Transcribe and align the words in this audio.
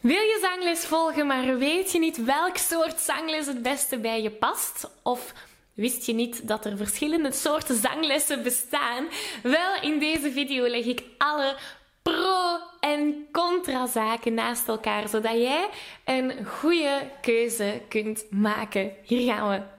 Wil 0.00 0.20
je 0.20 0.38
zangles 0.42 0.84
volgen, 0.86 1.26
maar 1.26 1.58
weet 1.58 1.92
je 1.92 1.98
niet 1.98 2.24
welk 2.24 2.56
soort 2.56 3.00
zangles 3.00 3.46
het 3.46 3.62
beste 3.62 3.98
bij 3.98 4.22
je 4.22 4.30
past? 4.30 4.90
Of 5.02 5.32
wist 5.74 6.06
je 6.06 6.12
niet 6.12 6.48
dat 6.48 6.64
er 6.64 6.76
verschillende 6.76 7.32
soorten 7.32 7.76
zanglessen 7.76 8.42
bestaan? 8.42 9.08
Wel, 9.42 9.82
in 9.82 9.98
deze 9.98 10.32
video 10.32 10.66
leg 10.68 10.84
ik 10.84 11.02
alle 11.18 11.56
pro- 12.02 12.60
en 12.80 13.28
contra-zaken 13.32 14.34
naast 14.34 14.68
elkaar, 14.68 15.08
zodat 15.08 15.32
jij 15.32 15.68
een 16.04 16.44
goede 16.44 17.10
keuze 17.20 17.80
kunt 17.88 18.24
maken. 18.30 18.92
Hier 19.02 19.34
gaan 19.34 19.48
we. 19.48 19.78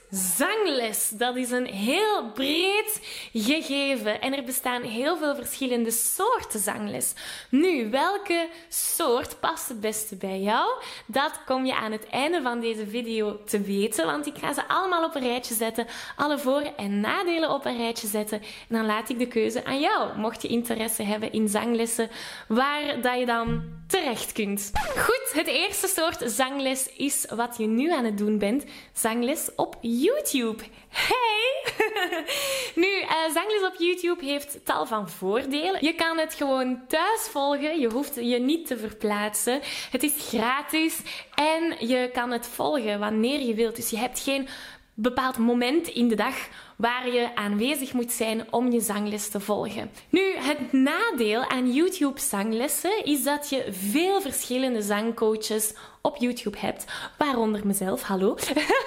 Zangles, 0.11 1.09
dat 1.09 1.35
is 1.35 1.51
een 1.51 1.65
heel 1.65 2.31
breed 2.31 2.99
gegeven 3.33 4.21
en 4.21 4.33
er 4.33 4.43
bestaan 4.43 4.81
heel 4.81 5.17
veel 5.17 5.35
verschillende 5.35 5.91
soorten 5.91 6.59
zangles. 6.59 7.13
Nu, 7.49 7.89
welke 7.89 8.49
soort 8.69 9.39
past 9.39 9.67
het 9.67 9.79
beste 9.79 10.15
bij 10.15 10.39
jou? 10.39 10.69
Dat 11.05 11.39
kom 11.45 11.65
je 11.65 11.75
aan 11.75 11.91
het 11.91 12.07
einde 12.09 12.41
van 12.41 12.59
deze 12.59 12.87
video 12.87 13.43
te 13.45 13.61
weten, 13.61 14.05
want 14.05 14.25
ik 14.25 14.37
ga 14.37 14.53
ze 14.53 14.67
allemaal 14.67 15.05
op 15.05 15.15
een 15.15 15.27
rijtje 15.27 15.53
zetten, 15.53 15.87
alle 16.15 16.37
voor- 16.37 16.73
en 16.77 16.99
nadelen 16.99 17.51
op 17.51 17.65
een 17.65 17.77
rijtje 17.77 18.07
zetten 18.07 18.41
en 18.41 18.75
dan 18.75 18.85
laat 18.85 19.09
ik 19.09 19.19
de 19.19 19.27
keuze 19.27 19.65
aan 19.65 19.79
jou. 19.79 20.17
Mocht 20.17 20.41
je 20.41 20.47
interesse 20.47 21.03
hebben 21.03 21.31
in 21.31 21.47
zanglessen, 21.47 22.09
waar 22.47 23.01
dat 23.01 23.19
je 23.19 23.25
dan 23.25 23.63
terecht 23.91 24.31
kunt. 24.31 24.71
Goed, 24.97 25.31
het 25.33 25.47
eerste 25.47 25.87
soort 25.87 26.31
zangles 26.31 26.89
is 26.95 27.25
wat 27.35 27.55
je 27.57 27.67
nu 27.67 27.91
aan 27.91 28.05
het 28.05 28.17
doen 28.17 28.37
bent, 28.37 28.65
zangles 28.93 29.49
op 29.55 29.77
YouTube. 29.81 30.63
Hey! 30.89 31.73
nu, 32.83 33.01
uh, 33.01 33.33
zangles 33.33 33.63
op 33.63 33.75
YouTube 33.77 34.25
heeft 34.25 34.65
tal 34.65 34.85
van 34.85 35.09
voordelen. 35.09 35.85
Je 35.85 35.93
kan 35.93 36.17
het 36.17 36.33
gewoon 36.33 36.81
thuis 36.87 37.21
volgen. 37.29 37.79
Je 37.79 37.89
hoeft 37.89 38.15
je 38.15 38.39
niet 38.39 38.67
te 38.67 38.77
verplaatsen. 38.77 39.59
Het 39.91 40.03
is 40.03 40.13
gratis 40.17 40.99
en 41.35 41.87
je 41.87 42.09
kan 42.13 42.31
het 42.31 42.47
volgen 42.47 42.99
wanneer 42.99 43.39
je 43.39 43.53
wilt. 43.53 43.75
Dus 43.75 43.89
je 43.89 43.97
hebt 43.97 44.19
geen 44.19 44.47
bepaald 44.93 45.37
moment 45.37 45.87
in 45.87 46.07
de 46.07 46.15
dag 46.15 46.35
waar 46.81 47.09
je 47.09 47.35
aanwezig 47.35 47.93
moet 47.93 48.11
zijn 48.11 48.53
om 48.53 48.71
je 48.71 48.79
zangles 48.79 49.29
te 49.29 49.39
volgen. 49.39 49.91
Nu, 50.09 50.35
het 50.35 50.71
nadeel 50.71 51.49
aan 51.49 51.73
YouTube 51.73 52.19
zanglessen 52.19 53.05
is 53.05 53.23
dat 53.23 53.49
je 53.49 53.67
veel 53.71 54.21
verschillende 54.21 54.81
zangcoaches 54.81 55.73
op 56.01 56.17
YouTube 56.17 56.57
hebt, 56.57 56.85
waaronder 57.17 57.67
mezelf, 57.67 58.01
hallo. 58.01 58.35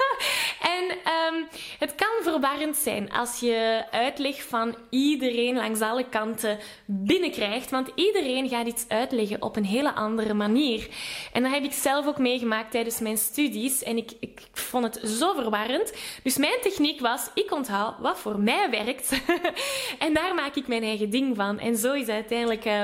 en 0.77 0.85
um, 0.91 1.47
het 1.79 1.95
kan 1.95 2.33
verwarrend 2.33 2.77
zijn 2.77 3.13
als 3.13 3.41
je 3.41 3.85
uitleg 3.91 4.43
van 4.43 4.77
iedereen 4.91 5.57
langs 5.57 5.81
alle 5.81 6.09
kanten 6.09 6.59
binnenkrijgt, 6.85 7.71
want 7.71 7.91
iedereen 7.95 8.49
gaat 8.49 8.67
iets 8.67 8.85
uitleggen 8.89 9.43
op 9.43 9.57
een 9.57 9.65
hele 9.65 9.95
andere 9.95 10.35
manier. 10.35 10.89
En 11.33 11.43
dat 11.43 11.53
heb 11.53 11.65
ik 11.65 11.73
zelf 11.73 12.07
ook 12.07 12.19
meegemaakt 12.19 12.71
tijdens 12.71 13.01
mijn 13.01 13.19
studies 13.19 13.83
en 13.83 13.97
ik, 13.97 14.13
ik 14.21 14.41
vond 14.53 14.85
het 14.85 15.11
zo 15.11 15.33
verwarrend. 15.35 15.93
Dus 16.23 16.37
mijn 16.37 16.61
techniek 16.63 17.01
was, 17.01 17.31
ik 17.35 17.53
onthoud 17.53 17.84
wat 18.01 18.19
voor 18.19 18.39
mij 18.39 18.71
werkt 18.71 19.23
en 20.07 20.15
daar 20.15 20.35
maak 20.35 20.55
ik 20.55 20.67
mijn 20.67 20.83
eigen 20.83 21.11
ding 21.11 21.37
van. 21.37 21.59
En 21.59 21.77
zo 21.77 21.93
is 21.93 22.09
uiteindelijk 22.09 22.65
uh, 22.65 22.83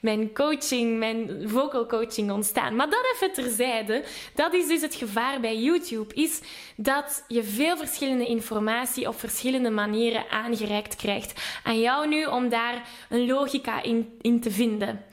mijn 0.00 0.34
coaching, 0.34 0.98
mijn 0.98 1.42
vocal 1.44 1.86
coaching 1.86 2.30
ontstaan. 2.30 2.76
Maar 2.76 2.90
dat 2.90 3.12
even 3.14 3.32
terzijde 3.32 4.04
dat 4.34 4.54
is 4.54 4.66
dus 4.66 4.80
het 4.80 4.94
gevaar 4.94 5.40
bij 5.40 5.58
YouTube, 5.58 6.14
is 6.14 6.40
dat 6.76 7.24
je 7.28 7.42
veel 7.42 7.76
verschillende 7.76 8.26
informatie 8.26 9.08
op 9.08 9.18
verschillende 9.18 9.70
manieren 9.70 10.30
aangereikt 10.30 10.96
krijgt. 10.96 11.40
Aan 11.64 11.80
jou 11.80 12.08
nu 12.08 12.24
om 12.24 12.48
daar 12.48 12.88
een 13.08 13.26
logica 13.26 13.82
in, 13.82 14.18
in 14.20 14.40
te 14.40 14.50
vinden. 14.50 15.04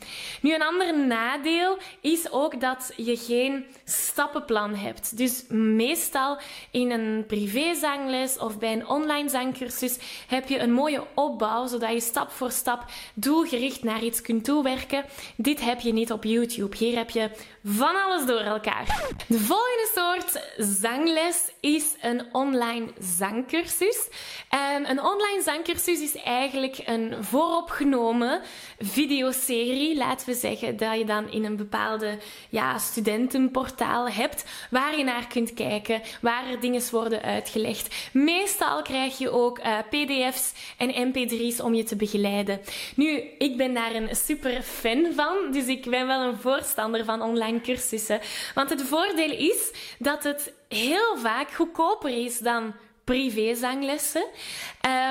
Nu, 0.41 0.53
een 0.53 0.63
ander 0.63 0.97
nadeel 0.97 1.77
is 2.01 2.31
ook 2.31 2.61
dat 2.61 2.93
je 2.95 3.17
geen 3.17 3.65
stappenplan 3.83 4.75
hebt. 4.75 5.17
Dus 5.17 5.45
meestal 5.49 6.37
in 6.71 6.91
een 6.91 7.25
privézangles 7.27 8.37
of 8.37 8.59
bij 8.59 8.73
een 8.73 8.87
online 8.87 9.24
zangcursus 9.29 9.97
heb 10.27 10.49
je 10.49 10.59
een 10.59 10.73
mooie 10.73 11.03
opbouw, 11.13 11.67
zodat 11.67 11.91
je 11.91 12.01
stap 12.01 12.31
voor 12.31 12.51
stap 12.51 12.85
doelgericht 13.13 13.83
naar 13.83 14.03
iets 14.03 14.21
kunt 14.21 14.43
toewerken. 14.43 15.05
Dit 15.35 15.61
heb 15.61 15.79
je 15.79 15.93
niet 15.93 16.11
op 16.11 16.23
YouTube. 16.23 16.77
Hier 16.77 16.97
heb 16.97 17.09
je 17.09 17.29
van 17.63 18.03
alles 18.05 18.25
door 18.25 18.39
elkaar. 18.39 19.13
De 19.27 19.39
volgende 19.39 19.89
soort 19.95 20.43
zangles 20.57 21.51
is 21.59 21.85
een 22.01 22.23
online 22.31 22.87
zangcursus. 23.17 24.07
En 24.49 24.89
een 24.89 25.01
online 25.01 25.41
zangcursus 25.43 26.01
is 26.01 26.15
eigenlijk 26.15 26.77
een 26.85 27.23
vooropgenomen 27.23 28.41
videoserie, 28.79 29.97
laten 29.97 30.27
we 30.27 30.33
zeggen, 30.33 30.77
dat 30.77 30.97
je 30.97 31.05
dan 31.05 31.31
in 31.31 31.45
een 31.45 31.55
bepaalde 31.55 32.17
ja, 32.49 32.77
studentenportaal 32.77 34.09
hebt, 34.09 34.45
waar 34.69 34.97
je 34.97 35.03
naar 35.03 35.27
kunt 35.27 35.53
kijken, 35.53 36.01
waar 36.21 36.47
er 36.47 36.59
dingen 36.59 36.83
worden 36.91 37.21
uitgelegd. 37.21 37.95
Meestal 38.11 38.81
krijg 38.81 39.14
je 39.17 39.29
ook 39.29 39.59
uh, 39.59 39.77
pdf's 39.89 40.53
en 40.77 41.11
mp3's 41.11 41.59
om 41.59 41.73
je 41.73 41.83
te 41.83 41.95
begeleiden. 41.95 42.61
Nu, 42.95 43.23
ik 43.37 43.57
ben 43.57 43.73
daar 43.73 43.95
een 43.95 44.15
super 44.15 44.61
fan 44.61 45.07
van, 45.15 45.35
dus 45.51 45.65
ik 45.65 45.89
ben 45.89 46.07
wel 46.07 46.21
een 46.21 46.37
voorstander 46.37 47.05
van 47.05 47.21
online 47.21 47.61
cursussen. 47.61 48.19
Want 48.53 48.69
het 48.69 48.81
voordeel 48.81 49.31
is 49.31 49.71
dat 49.99 50.23
het 50.23 50.53
heel 50.67 51.17
vaak 51.17 51.51
goedkoper 51.51 52.25
is 52.25 52.39
dan 52.39 52.73
privézanglessen. 53.05 54.25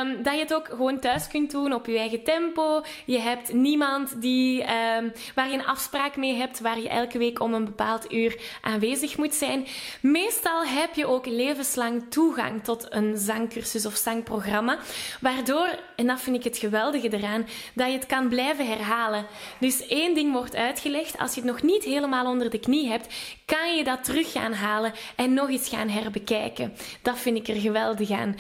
Um, 0.00 0.22
dat 0.22 0.34
je 0.34 0.40
het 0.40 0.54
ook 0.54 0.66
gewoon 0.68 0.98
thuis 0.98 1.28
kunt 1.28 1.50
doen 1.50 1.72
op 1.72 1.86
je 1.86 1.98
eigen 1.98 2.22
tempo. 2.22 2.82
Je 3.04 3.18
hebt 3.18 3.52
niemand 3.52 4.20
die, 4.20 4.60
um, 4.60 5.12
waar 5.34 5.48
je 5.48 5.54
een 5.54 5.66
afspraak 5.66 6.16
mee 6.16 6.34
hebt, 6.34 6.60
waar 6.60 6.80
je 6.80 6.88
elke 6.88 7.18
week 7.18 7.40
om 7.40 7.54
een 7.54 7.64
bepaald 7.64 8.12
uur 8.12 8.40
aanwezig 8.60 9.16
moet 9.16 9.34
zijn. 9.34 9.66
Meestal 10.00 10.64
heb 10.64 10.94
je 10.94 11.06
ook 11.06 11.26
levenslang 11.26 12.04
toegang 12.08 12.64
tot 12.64 12.86
een 12.88 13.16
zangcursus 13.16 13.86
of 13.86 13.94
zangprogramma. 13.94 14.78
Waardoor, 15.20 15.68
en 15.96 16.06
dat 16.06 16.20
vind 16.20 16.36
ik 16.36 16.44
het 16.44 16.58
geweldige 16.58 17.16
eraan, 17.16 17.46
dat 17.74 17.86
je 17.86 17.92
het 17.92 18.06
kan 18.06 18.28
blijven 18.28 18.66
herhalen. 18.66 19.26
Dus 19.58 19.86
één 19.86 20.14
ding 20.14 20.32
wordt 20.32 20.56
uitgelegd. 20.56 21.18
Als 21.18 21.34
je 21.34 21.40
het 21.40 21.50
nog 21.50 21.62
niet 21.62 21.84
helemaal 21.84 22.26
onder 22.26 22.50
de 22.50 22.58
knie 22.60 22.88
hebt, 22.88 23.14
kan 23.44 23.76
je 23.76 23.84
dat 23.84 24.04
terug 24.04 24.32
gaan 24.32 24.52
halen 24.52 24.92
en 25.16 25.34
nog 25.34 25.48
eens 25.48 25.68
gaan 25.68 25.88
herbekijken. 25.88 26.74
Dat 27.02 27.18
vind 27.18 27.36
ik 27.36 27.48
er 27.48 27.60
geweldig 27.60 27.82
aan. 28.10 28.36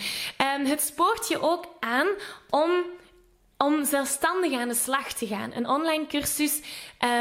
Um, 0.58 0.66
het 0.66 0.80
spoort 0.80 1.28
je 1.28 1.40
ook 1.40 1.64
aan 1.80 2.06
om 2.50 2.70
om 3.58 3.84
zelfstandig 3.84 4.52
aan 4.52 4.68
de 4.68 4.74
slag 4.74 5.12
te 5.12 5.26
gaan. 5.26 5.52
Een 5.54 5.68
online 5.68 6.06
cursus 6.06 6.60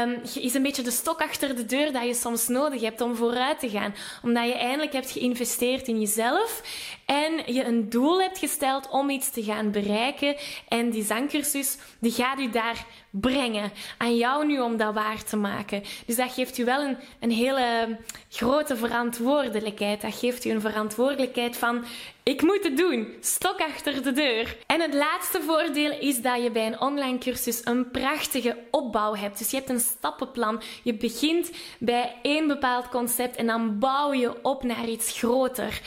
um, 0.02 0.20
is 0.34 0.54
een 0.54 0.62
beetje 0.62 0.82
de 0.82 0.90
stok 0.90 1.20
achter 1.20 1.56
de 1.56 1.66
deur 1.66 1.92
dat 1.92 2.04
je 2.04 2.14
soms 2.14 2.48
nodig 2.48 2.80
hebt 2.80 3.00
om 3.00 3.16
vooruit 3.16 3.58
te 3.58 3.70
gaan. 3.70 3.94
Omdat 4.22 4.46
je 4.46 4.54
eindelijk 4.54 4.92
hebt 4.92 5.10
geïnvesteerd 5.10 5.88
in 5.88 6.00
jezelf 6.00 6.62
en 7.06 7.54
je 7.54 7.64
een 7.64 7.88
doel 7.88 8.20
hebt 8.20 8.38
gesteld 8.38 8.88
om 8.90 9.10
iets 9.10 9.30
te 9.30 9.42
gaan 9.42 9.70
bereiken. 9.70 10.36
En 10.68 10.90
die 10.90 11.04
zangcursus, 11.04 11.78
die 11.98 12.12
gaat 12.12 12.38
u 12.38 12.50
daar 12.50 12.86
brengen. 13.10 13.72
Aan 13.98 14.16
jou 14.16 14.46
nu 14.46 14.60
om 14.60 14.76
dat 14.76 14.94
waar 14.94 15.24
te 15.24 15.36
maken. 15.36 15.82
Dus 16.06 16.16
dat 16.16 16.32
geeft 16.32 16.58
u 16.58 16.64
wel 16.64 16.80
een, 16.80 16.96
een 17.20 17.30
hele 17.30 17.98
grote 18.28 18.76
verantwoordelijkheid. 18.76 20.00
Dat 20.00 20.14
geeft 20.14 20.44
u 20.44 20.50
een 20.50 20.60
verantwoordelijkheid 20.60 21.56
van 21.56 21.84
ik 22.24 22.42
moet 22.42 22.64
het 22.64 22.76
doen. 22.76 23.14
Stok 23.20 23.60
achter 23.60 24.02
de 24.02 24.12
deur. 24.12 24.56
En 24.66 24.80
het 24.80 24.94
laatste 24.94 25.42
voordeel 25.42 25.98
is 26.00 26.22
dat 26.22 26.42
je 26.42 26.50
bij 26.50 26.66
een 26.66 26.80
online 26.80 27.18
cursus 27.18 27.60
een 27.64 27.90
prachtige 27.90 28.56
opbouw 28.70 29.14
hebt. 29.14 29.38
Dus 29.38 29.50
je 29.50 29.56
hebt 29.56 29.68
een 29.68 29.80
stappenplan. 29.80 30.62
Je 30.82 30.94
begint 30.94 31.50
bij 31.78 32.14
één 32.22 32.46
bepaald 32.46 32.88
concept 32.88 33.36
en 33.36 33.46
dan 33.46 33.78
bouw 33.78 34.12
je 34.12 34.42
op 34.42 34.62
naar 34.62 34.88
iets 34.88 35.18
groter. 35.18 35.80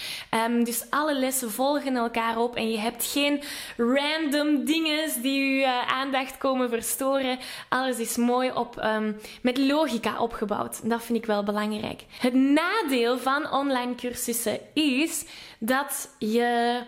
Um, 0.46 0.64
dus 0.64 0.86
alle 0.90 1.07
lessen 1.14 1.52
volgen 1.52 1.96
elkaar 1.96 2.38
op 2.38 2.56
en 2.56 2.72
je 2.72 2.78
hebt 2.78 3.06
geen 3.06 3.42
random 3.78 4.66
dingen 4.66 5.22
die 5.22 5.42
je 5.42 5.62
uh, 5.62 5.88
aandacht 5.88 6.38
komen 6.38 6.70
verstoren. 6.70 7.40
Alles 7.70 8.00
is 8.00 8.18
mooi 8.18 8.52
op, 8.52 8.84
um, 8.84 9.20
met 9.42 9.58
logica 9.58 10.20
opgebouwd. 10.20 10.90
Dat 10.90 11.04
vind 11.04 11.18
ik 11.18 11.26
wel 11.26 11.44
belangrijk. 11.44 12.04
Het 12.20 12.34
nadeel 12.34 13.18
van 13.18 13.52
online 13.52 13.96
cursussen 13.96 14.60
is 14.74 15.26
dat 15.60 16.10
je 16.20 16.82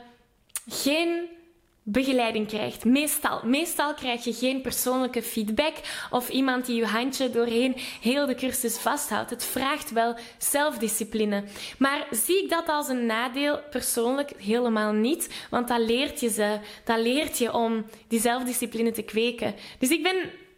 geen 0.67 1.37
begeleiding 1.83 2.47
krijgt. 2.47 2.85
Meestal. 2.85 3.41
Meestal 3.43 3.93
krijg 3.93 4.23
je 4.23 4.33
geen 4.33 4.61
persoonlijke 4.61 5.21
feedback 5.21 5.73
of 6.09 6.29
iemand 6.29 6.65
die 6.65 6.75
je 6.75 6.85
handje 6.85 7.29
doorheen 7.29 7.75
heel 8.01 8.25
de 8.25 8.35
cursus 8.35 8.77
vasthoudt. 8.77 9.29
Het 9.29 9.45
vraagt 9.45 9.91
wel 9.91 10.15
zelfdiscipline. 10.37 11.43
Maar 11.77 12.07
zie 12.11 12.43
ik 12.43 12.49
dat 12.49 12.67
als 12.67 12.87
een 12.87 13.05
nadeel? 13.05 13.59
Persoonlijk 13.69 14.31
helemaal 14.37 14.91
niet, 14.91 15.45
want 15.49 15.67
dat 15.67 15.79
leert 15.79 16.19
je 16.19 16.29
ze. 16.29 16.59
Dat 16.83 16.99
leert 16.99 17.37
je 17.37 17.53
om 17.53 17.85
die 18.07 18.19
zelfdiscipline 18.19 18.91
te 18.91 19.01
kweken. 19.01 19.55
Dus 19.79 19.89
ik 19.89 20.03
ben, 20.03 20.15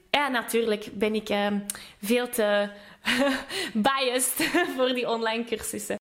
ja, 0.10 0.28
natuurlijk 0.28 0.88
ben 0.94 1.16
ik 1.16 1.30
uh, 1.30 1.48
veel 2.02 2.30
te 2.30 2.70
biased 3.74 4.50
voor 4.76 4.94
die 4.94 5.10
online 5.10 5.44
cursussen. 5.44 6.01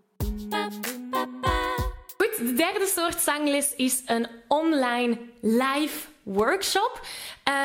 De 2.41 2.53
derde 2.53 2.85
soort 2.85 3.19
zangles 3.19 3.75
is 3.75 4.01
een 4.05 4.27
online 4.47 5.17
live 5.41 6.07
workshop. 6.23 7.01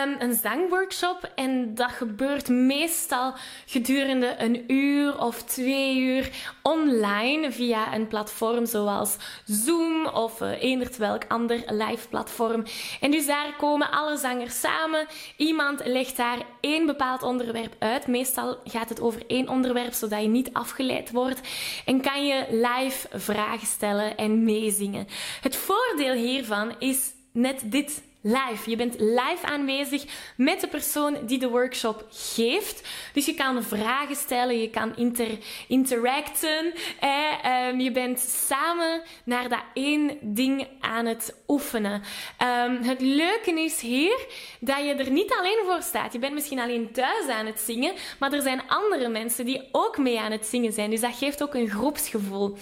Um, 0.04 0.16
een 0.18 0.34
zangworkshop. 0.34 1.32
En 1.34 1.74
dat 1.74 1.90
gebeurt 1.90 2.48
meestal 2.48 3.34
gedurende 3.66 4.34
een 4.38 4.72
uur 4.72 5.20
of 5.20 5.42
twee 5.42 5.98
uur 5.98 6.30
online 6.62 7.52
via 7.52 7.94
een 7.94 8.06
platform 8.06 8.66
zoals 8.66 9.16
Zoom 9.44 10.06
of 10.06 10.40
uh, 10.40 10.86
welk 10.98 11.22
ander 11.28 11.62
live 11.66 12.08
platform. 12.08 12.64
En 13.00 13.10
dus 13.10 13.26
daar 13.26 13.54
komen 13.58 13.90
alle 13.90 14.16
zangers 14.16 14.60
samen. 14.60 15.06
Iemand 15.36 15.84
legt 15.84 16.16
daar 16.16 16.38
één 16.60 16.86
bepaald 16.86 17.22
onderwerp 17.22 17.74
uit. 17.78 18.06
Meestal 18.06 18.58
gaat 18.64 18.88
het 18.88 19.00
over 19.00 19.22
één 19.26 19.48
onderwerp 19.48 19.92
zodat 19.92 20.22
je 20.22 20.28
niet 20.28 20.50
afgeleid 20.52 21.10
wordt. 21.10 21.40
En 21.84 22.00
kan 22.00 22.26
je 22.26 22.44
live 22.50 23.08
vragen 23.18 23.66
stellen 23.66 24.16
en 24.16 24.44
meezingen. 24.44 25.06
Het 25.40 25.56
voordeel 25.56 26.14
hiervan 26.14 26.74
is 26.78 27.14
net 27.32 27.62
dit 27.64 28.02
live. 28.26 28.70
Je 28.70 28.76
bent 28.76 29.00
live 29.00 29.42
aanwezig 29.42 30.04
met 30.36 30.60
de 30.60 30.66
persoon 30.66 31.18
die 31.26 31.38
de 31.38 31.48
workshop 31.48 32.06
geeft. 32.10 32.88
Dus 33.12 33.26
je 33.26 33.34
kan 33.34 33.62
vragen 33.62 34.16
stellen, 34.16 34.60
je 34.60 34.70
kan 34.70 34.96
inter 34.96 35.38
interacten. 35.68 36.72
Eh, 37.00 37.78
je 37.78 37.90
bent 37.92 38.20
samen 38.20 39.02
naar 39.24 39.48
dat 39.48 39.62
één 39.74 40.18
ding 40.20 40.68
aan 40.80 41.06
het 41.06 41.34
oefenen. 41.48 42.02
Um, 42.42 42.82
het 42.82 43.00
leuke 43.00 43.60
is 43.60 43.80
hier 43.80 44.26
dat 44.60 44.78
je 44.78 44.94
er 44.94 45.10
niet 45.10 45.34
alleen 45.38 45.62
voor 45.64 45.82
staat. 45.82 46.12
Je 46.12 46.18
bent 46.18 46.34
misschien 46.34 46.60
alleen 46.60 46.92
thuis 46.92 47.28
aan 47.28 47.46
het 47.46 47.60
zingen, 47.60 47.94
maar 48.18 48.32
er 48.32 48.42
zijn 48.42 48.62
andere 48.68 49.08
mensen 49.08 49.44
die 49.44 49.68
ook 49.72 49.98
mee 49.98 50.20
aan 50.20 50.32
het 50.32 50.46
zingen 50.46 50.72
zijn. 50.72 50.90
Dus 50.90 51.00
dat 51.00 51.16
geeft 51.16 51.42
ook 51.42 51.54
een 51.54 51.70
groepsgevoel. 51.70 52.56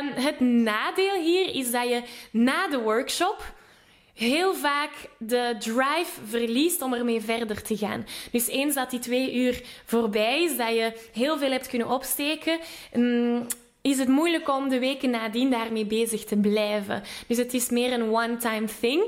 Um, 0.00 0.22
het 0.24 0.40
nadeel 0.40 1.20
hier 1.20 1.54
is 1.54 1.70
dat 1.70 1.88
je 1.88 2.02
na 2.30 2.68
de 2.68 2.78
workshop 2.78 3.54
heel 4.14 4.54
vaak 4.54 4.90
de 5.18 5.56
drive 5.58 6.20
verliest 6.28 6.82
om 6.82 6.94
ermee 6.94 7.20
verder 7.20 7.62
te 7.62 7.76
gaan. 7.76 8.06
Dus 8.30 8.48
eens 8.48 8.74
dat 8.74 8.90
die 8.90 8.98
twee 8.98 9.34
uur 9.34 9.62
voorbij 9.84 10.42
is, 10.42 10.56
dat 10.56 10.68
je 10.68 10.92
heel 11.12 11.38
veel 11.38 11.50
hebt 11.50 11.68
kunnen 11.68 11.90
opsteken, 11.90 12.58
mm, 12.92 13.46
is 13.84 13.98
het 13.98 14.08
moeilijk 14.08 14.48
om 14.48 14.68
de 14.68 14.78
weken 14.78 15.10
nadien 15.10 15.50
daarmee 15.50 15.84
bezig 15.84 16.24
te 16.24 16.36
blijven. 16.36 17.02
Dus 17.26 17.36
het 17.36 17.54
is 17.54 17.68
meer 17.70 17.92
een 17.92 18.10
one-time 18.10 18.66
thing. 18.80 19.02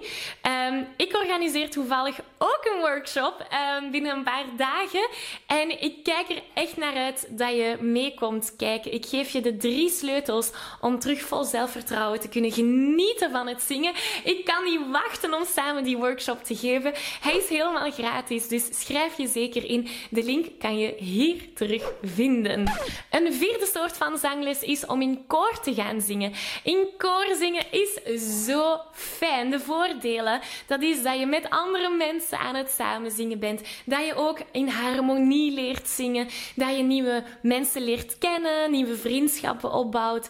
Um, 0.71 0.87
ik 0.97 1.17
organiseer 1.17 1.71
toevallig 1.71 2.21
ook 2.39 2.61
een 2.73 2.81
workshop 2.81 3.47
um, 3.83 3.91
binnen 3.91 4.17
een 4.17 4.23
paar 4.23 4.45
dagen. 4.57 5.09
En 5.47 5.83
ik 5.83 6.03
kijk 6.03 6.29
er 6.29 6.43
echt 6.55 6.77
naar 6.77 6.95
uit 6.95 7.29
dat 7.31 7.51
je 7.51 7.77
meekomt 7.81 8.55
kijken. 8.57 8.93
Ik 8.93 9.07
geef 9.07 9.31
je 9.31 9.41
de 9.41 9.57
drie 9.57 9.91
sleutels 9.91 10.51
om 10.81 10.99
terug 10.99 11.21
vol 11.21 11.45
zelfvertrouwen 11.45 12.21
te 12.21 12.29
kunnen 12.29 12.53
genieten 12.53 13.31
van 13.31 13.47
het 13.47 13.63
zingen. 13.63 13.93
Ik 14.25 14.45
kan 14.45 14.65
niet 14.65 14.81
wachten 14.91 15.35
om 15.35 15.45
samen 15.45 15.85
die 15.85 15.97
workshop 15.97 16.45
te 16.45 16.57
geven. 16.57 16.93
Hij 17.21 17.37
is 17.37 17.49
helemaal 17.49 17.91
gratis, 17.91 18.49
dus 18.49 18.69
schrijf 18.71 19.17
je 19.17 19.27
zeker 19.27 19.65
in. 19.65 19.89
De 20.11 20.23
link 20.23 20.47
kan 20.59 20.79
je 20.79 20.95
hier 20.99 21.37
terug 21.55 21.93
vinden. 22.03 22.73
Een 23.11 23.33
vierde 23.33 23.69
soort 23.73 23.97
van 23.97 24.19
zangles 24.19 24.65
is 24.67 24.87
om 24.87 25.03
in 25.03 25.25
koor 25.27 25.61
te 25.63 25.75
gaan 25.75 26.01
zingen. 26.01 26.33
In 26.63 26.87
koor 26.97 27.35
zingen 27.39 27.65
is 27.71 28.01
zo 28.45 28.81
fijn. 28.93 29.51
De 29.51 29.61
voordelen, 29.61 30.41
dat 30.67 30.83
is 30.83 31.03
dat 31.03 31.19
je 31.19 31.27
met 31.27 31.51
andere 31.51 31.89
mensen 31.97 32.39
aan 32.39 32.55
het 32.55 32.71
samenzingen 32.71 33.39
bent. 33.39 33.63
Dat 33.85 34.07
je 34.07 34.15
ook 34.15 34.39
in 34.53 34.69
harmonie 34.69 35.53
leert 35.53 35.89
zingen. 35.89 36.29
Dat 36.55 36.77
je 36.77 36.83
nieuwe 36.83 37.23
mensen 37.43 37.85
leert 37.85 38.19
kennen, 38.19 38.71
nieuwe 38.71 38.97
vriendschappen 38.97 39.73
opbouwt. 39.73 40.29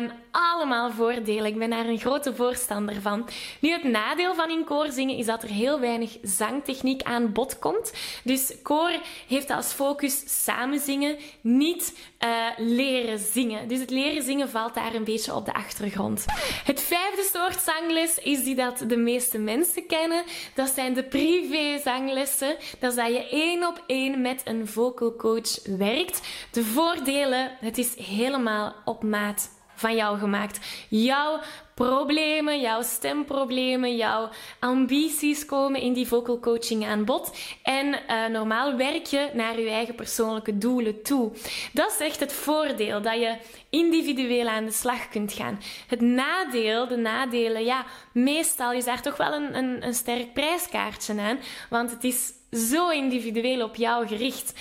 Um, 0.00 0.10
allemaal 0.34 0.90
voordelen. 0.90 1.44
Ik 1.44 1.58
ben 1.58 1.70
daar 1.70 1.86
een 1.86 1.98
grote 1.98 2.34
voorstander 2.34 3.00
van. 3.00 3.28
Nu, 3.60 3.70
het 3.70 3.84
nadeel 3.84 4.34
van 4.34 4.50
in 4.50 4.64
koor 4.64 4.90
zingen 4.90 5.16
is 5.16 5.26
dat 5.26 5.42
er 5.42 5.48
heel 5.48 5.80
weinig 5.80 6.16
zangtechniek 6.22 7.02
aan 7.02 7.32
bod 7.32 7.58
komt. 7.58 7.92
Dus 8.24 8.52
koor 8.62 8.92
heeft 9.28 9.50
als 9.50 9.72
focus 9.72 10.44
samen 10.44 10.78
zingen, 10.78 11.16
niet 11.40 11.98
uh, 12.24 12.46
leren 12.56 13.18
zingen. 13.18 13.68
Dus 13.68 13.78
het 13.78 13.90
leren 13.90 14.22
zingen 14.22 14.48
valt 14.48 14.74
daar 14.74 14.94
een 14.94 15.04
beetje 15.04 15.34
op 15.34 15.44
de 15.44 15.54
achtergrond. 15.54 16.24
Het 16.64 16.80
vijfde 16.80 17.30
soort 17.32 17.60
zangles 17.60 18.18
is 18.18 18.44
die 18.44 18.54
dat 18.54 18.84
de 18.86 18.96
meeste 18.96 19.38
mensen 19.38 19.86
kennen. 19.86 20.24
Dat 20.54 20.68
zijn 20.74 20.94
de 20.94 21.04
privé 21.04 21.80
zanglessen. 21.84 22.56
Dat 22.78 22.90
is 22.90 22.96
dat 22.96 23.06
je 23.06 23.28
één 23.28 23.66
op 23.66 23.82
één 23.86 24.20
met 24.20 24.42
een 24.44 24.66
vocal 24.66 25.16
coach 25.16 25.66
werkt. 25.66 26.20
De 26.50 26.64
voordelen, 26.64 27.50
het 27.60 27.78
is 27.78 27.96
helemaal 27.96 28.74
op 28.84 29.02
maat 29.02 29.53
van 29.74 29.96
jou 29.96 30.18
gemaakt. 30.18 30.58
Jouw 30.88 31.40
problemen, 31.74 32.60
jouw 32.60 32.82
stemproblemen, 32.82 33.96
jouw 33.96 34.28
ambities 34.60 35.46
komen 35.46 35.80
in 35.80 35.92
die 35.92 36.06
vocal 36.06 36.38
coaching 36.38 36.86
aan 36.86 37.04
bod. 37.04 37.36
En 37.62 37.86
uh, 37.86 38.26
normaal 38.26 38.76
werk 38.76 39.06
je 39.06 39.30
naar 39.32 39.60
je 39.60 39.70
eigen 39.70 39.94
persoonlijke 39.94 40.58
doelen 40.58 41.02
toe. 41.02 41.32
Dat 41.72 41.90
is 41.90 42.06
echt 42.06 42.20
het 42.20 42.32
voordeel, 42.32 43.02
dat 43.02 43.14
je 43.14 43.36
individueel 43.70 44.48
aan 44.48 44.64
de 44.64 44.72
slag 44.72 45.08
kunt 45.08 45.32
gaan. 45.32 45.60
Het 45.86 46.00
nadeel, 46.00 46.88
de 46.88 46.96
nadelen, 46.96 47.64
ja, 47.64 47.84
meestal 48.12 48.72
is 48.72 48.84
daar 48.84 49.02
toch 49.02 49.16
wel 49.16 49.32
een, 49.32 49.56
een, 49.56 49.86
een 49.86 49.94
sterk 49.94 50.32
prijskaartje 50.32 51.20
aan. 51.20 51.38
Want 51.70 51.90
het 51.90 52.04
is 52.04 52.32
zo 52.54 52.88
individueel 52.88 53.64
op 53.64 53.76
jou 53.76 54.06
gericht. 54.06 54.52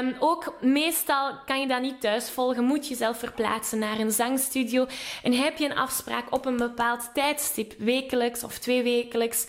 Um, 0.00 0.14
ook 0.18 0.54
meestal 0.60 1.32
kan 1.46 1.60
je 1.60 1.66
dat 1.66 1.80
niet 1.80 2.00
thuis 2.00 2.30
volgen, 2.30 2.64
moet 2.64 2.88
je 2.88 2.94
zelf 2.94 3.18
verplaatsen 3.18 3.78
naar 3.78 3.98
een 3.98 4.10
zangstudio 4.10 4.86
en 5.22 5.32
heb 5.32 5.58
je 5.58 5.64
een 5.64 5.76
afspraak 5.76 6.24
op 6.30 6.46
een 6.46 6.56
bepaald 6.56 7.10
tijdstip, 7.14 7.74
wekelijks 7.78 8.44
of 8.44 8.58
tweewekelijks. 8.58 9.46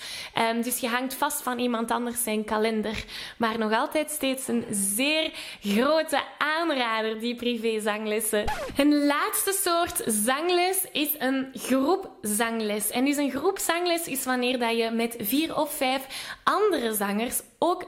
Um, 0.49 0.61
dus 0.61 0.79
je 0.79 0.87
hangt 0.87 1.13
vast 1.13 1.41
van 1.41 1.59
iemand 1.59 1.91
anders 1.91 2.23
zijn 2.23 2.43
kalender. 2.43 3.05
Maar 3.37 3.57
nog 3.57 3.73
altijd 3.73 4.11
steeds 4.11 4.47
een 4.47 4.65
zeer 4.71 5.31
grote 5.61 6.21
aanrader, 6.37 7.19
die 7.19 7.35
privézanglessen. 7.35 8.43
Een 8.77 9.05
laatste 9.05 9.59
soort 9.63 10.03
zangles 10.05 10.85
is 10.91 11.09
een 11.17 11.47
groepzangles. 11.53 12.89
En 12.89 13.05
dus 13.05 13.17
een 13.17 13.31
groepzangles 13.31 14.07
is 14.07 14.23
wanneer 14.23 14.59
dat 14.59 14.77
je 14.77 14.89
met 14.91 15.15
vier 15.19 15.57
of 15.57 15.73
vijf 15.73 16.31
andere 16.43 16.93
zangers 16.93 17.41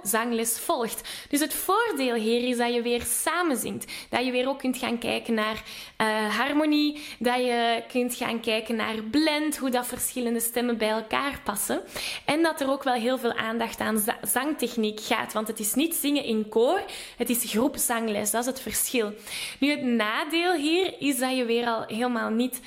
zangles 0.03 0.59
volgt. 0.59 1.09
Dus 1.29 1.39
het 1.39 1.53
voordeel 1.53 2.15
hier 2.15 2.47
is 2.47 2.57
dat 2.57 2.73
je 2.73 2.81
weer 2.81 3.01
samen 3.01 3.57
zingt. 3.57 3.91
Dat 4.09 4.25
je 4.25 4.31
weer 4.31 4.47
ook 4.47 4.59
kunt 4.59 4.77
gaan 4.77 4.97
kijken 4.97 5.33
naar 5.33 5.63
uh, 6.01 6.37
harmonie. 6.37 7.01
Dat 7.19 7.35
je 7.35 7.83
kunt 7.87 8.15
gaan 8.15 8.39
kijken 8.39 8.75
naar 8.75 9.03
blend, 9.11 9.57
hoe 9.57 9.69
dat 9.69 9.87
verschillende 9.87 10.39
stemmen 10.39 10.77
bij 10.77 10.89
elkaar 10.89 11.39
passen. 11.43 11.81
En 12.25 12.43
dat 12.43 12.61
er 12.61 12.69
ook 12.69 12.83
wel 12.83 12.93
heel 12.93 13.17
veel 13.17 13.33
aandacht 13.33 13.79
aan 13.79 14.03
zangtechniek 14.21 14.99
gaat. 14.99 15.33
Want 15.33 15.47
het 15.47 15.59
is 15.59 15.73
niet 15.73 15.95
zingen 15.95 16.23
in 16.23 16.49
koor, 16.49 16.83
het 17.17 17.29
is 17.29 17.43
groepzangles. 17.43 18.31
Dat 18.31 18.41
is 18.41 18.47
het 18.47 18.61
verschil. 18.61 19.13
Nu, 19.59 19.69
het 19.69 19.83
nadeel 19.83 20.53
hier 20.53 20.93
is 20.99 21.17
dat 21.17 21.35
je 21.35 21.45
weer 21.45 21.67
al 21.67 21.83
helemaal 21.87 22.29
niet 22.29 22.59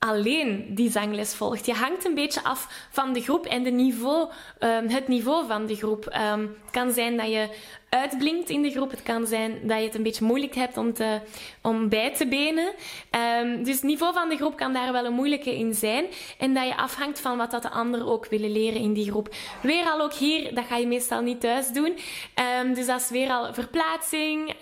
alleen 0.00 0.74
die 0.74 0.90
zangles 0.90 1.34
volgt. 1.34 1.66
Je 1.66 1.74
hangt 1.74 2.04
een 2.04 2.14
beetje 2.14 2.42
af 2.42 2.86
van 2.90 3.12
de 3.12 3.20
groep 3.20 3.46
en 3.46 3.62
de 3.62 3.70
niveau, 3.70 4.28
um, 4.58 4.88
het 4.88 5.08
niveau 5.08 5.46
van 5.46 5.66
de 5.66 5.76
groep. 5.76 6.06
Um, 6.32 6.40
het 6.40 6.70
kan 6.70 6.92
zijn 6.92 7.16
dat 7.16 7.26
je 7.26 7.48
uitblinkt 7.90 8.48
in 8.48 8.62
de 8.62 8.70
groep. 8.70 8.90
Het 8.90 9.02
kan 9.02 9.26
zijn 9.26 9.58
dat 9.62 9.78
je 9.78 9.84
het 9.84 9.94
een 9.94 10.02
beetje 10.02 10.24
moeilijk 10.24 10.54
hebt 10.54 10.76
om, 10.76 10.92
te, 10.92 11.20
om 11.62 11.88
bij 11.88 12.14
te 12.14 12.26
benen. 12.26 12.74
Um, 13.42 13.64
dus 13.64 13.74
het 13.74 13.84
niveau 13.84 14.12
van 14.12 14.28
de 14.28 14.36
groep 14.36 14.56
kan 14.56 14.72
daar 14.72 14.92
wel 14.92 15.04
een 15.04 15.12
moeilijke 15.12 15.56
in 15.56 15.74
zijn. 15.74 16.04
En 16.38 16.54
dat 16.54 16.66
je 16.66 16.76
afhangt 16.76 17.20
van 17.20 17.36
wat 17.36 17.50
dat 17.50 17.62
de 17.62 17.70
anderen 17.70 18.06
ook 18.06 18.26
willen 18.26 18.52
leren 18.52 18.80
in 18.80 18.92
die 18.92 19.10
groep. 19.10 19.34
Weer 19.62 19.84
al 19.84 20.00
ook 20.00 20.12
hier, 20.12 20.54
dat 20.54 20.64
ga 20.64 20.76
je 20.76 20.86
meestal 20.86 21.20
niet 21.20 21.40
thuis 21.40 21.68
doen. 21.68 21.96
dus 22.74 22.86
dat 22.86 23.00
is 23.00 23.10
weer 23.10 23.30
al 23.30 23.54
verplaatsing 23.54 24.54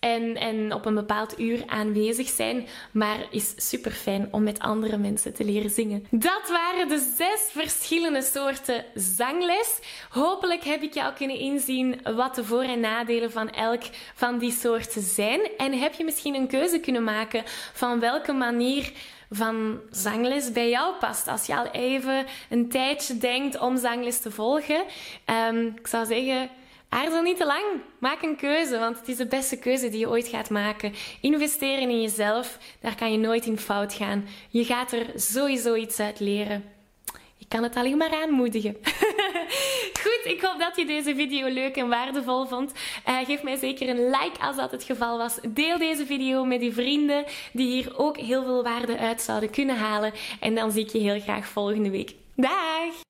en, 0.00 0.36
en 0.36 0.74
op 0.74 0.86
een 0.86 0.94
bepaald 0.94 1.40
uur 1.40 1.62
aanwezig 1.66 2.28
zijn. 2.28 2.66
Maar 2.92 3.26
is 3.30 3.52
super 3.56 3.90
fijn 3.90 4.28
om 4.30 4.42
met 4.42 4.58
andere 4.58 4.96
mensen 4.96 5.34
te 5.34 5.44
leren 5.44 5.70
zingen. 5.70 6.06
Dat 6.10 6.48
waren 6.48 6.88
de 6.88 7.12
zes 7.16 7.48
verschillende 7.50 8.22
soorten 8.22 8.84
zangles. 8.94 9.78
Hopelijk 10.10 10.64
heb 10.64 10.82
ik 10.82 10.94
jou 10.94 11.14
kunnen 11.14 11.38
inzien 11.38 12.00
wat 12.20 12.34
de 12.34 12.44
voor- 12.44 12.62
en 12.62 12.80
nadelen 12.80 13.32
van 13.32 13.50
elk 13.50 13.82
van 14.14 14.38
die 14.38 14.52
soorten 14.52 15.02
zijn. 15.02 15.40
En 15.56 15.72
heb 15.72 15.94
je 15.94 16.04
misschien 16.04 16.34
een 16.34 16.48
keuze 16.48 16.78
kunnen 16.78 17.04
maken 17.04 17.42
van 17.72 18.00
welke 18.00 18.32
manier 18.32 18.92
van 19.30 19.80
zangles 19.90 20.52
bij 20.52 20.68
jou 20.68 20.94
past. 20.94 21.28
Als 21.28 21.46
je 21.46 21.56
al 21.56 21.66
even 21.66 22.26
een 22.50 22.68
tijdje 22.68 23.18
denkt 23.18 23.58
om 23.58 23.76
zangles 23.78 24.20
te 24.20 24.30
volgen. 24.30 24.84
Um, 25.48 25.66
ik 25.76 25.86
zou 25.86 26.06
zeggen, 26.06 26.50
Aarzel 26.88 27.22
niet 27.22 27.36
te 27.36 27.46
lang. 27.46 27.64
Maak 27.98 28.22
een 28.22 28.36
keuze, 28.36 28.78
want 28.78 28.98
het 28.98 29.08
is 29.08 29.16
de 29.16 29.26
beste 29.26 29.58
keuze 29.58 29.88
die 29.88 29.98
je 29.98 30.08
ooit 30.08 30.28
gaat 30.28 30.50
maken. 30.50 30.94
Investeren 31.20 31.90
in 31.90 32.00
jezelf, 32.00 32.58
daar 32.80 32.94
kan 32.94 33.12
je 33.12 33.18
nooit 33.18 33.46
in 33.46 33.58
fout 33.58 33.92
gaan. 33.94 34.28
Je 34.48 34.64
gaat 34.64 34.92
er 34.92 35.06
sowieso 35.14 35.74
iets 35.74 36.00
uit 36.00 36.20
leren. 36.20 36.64
Ik 37.38 37.48
kan 37.48 37.62
het 37.62 37.76
alleen 37.76 37.96
maar 37.96 38.22
aanmoedigen. 38.22 38.76
Goed, 40.02 40.32
ik 40.32 40.40
hoop 40.40 40.58
dat 40.58 40.76
je 40.76 40.86
deze 40.86 41.14
video 41.14 41.48
leuk 41.48 41.76
en 41.76 41.88
waardevol 41.88 42.46
vond. 42.46 42.72
Uh, 43.08 43.18
geef 43.24 43.42
mij 43.42 43.56
zeker 43.56 43.88
een 43.88 44.04
like 44.04 44.40
als 44.40 44.56
dat 44.56 44.70
het 44.70 44.84
geval 44.84 45.18
was. 45.18 45.38
Deel 45.48 45.78
deze 45.78 46.06
video 46.06 46.44
met 46.44 46.60
die 46.60 46.72
vrienden 46.72 47.24
die 47.52 47.72
hier 47.72 47.98
ook 47.98 48.16
heel 48.16 48.44
veel 48.44 48.62
waarde 48.62 48.98
uit 48.98 49.22
zouden 49.22 49.50
kunnen 49.50 49.76
halen. 49.76 50.12
En 50.40 50.54
dan 50.54 50.70
zie 50.70 50.84
ik 50.84 50.90
je 50.90 50.98
heel 50.98 51.20
graag 51.20 51.46
volgende 51.46 51.90
week. 51.90 52.14
Dag! 52.34 53.09